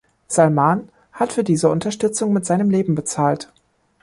Salmaan 0.27 0.89
hat 1.11 1.31
für 1.31 1.43
diese 1.43 1.69
Unterstützung 1.69 2.33
mit 2.33 2.43
seinem 2.43 2.71
Leben 2.71 2.95
bezahlt. 2.95 3.53